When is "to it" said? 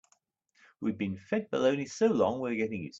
2.85-2.89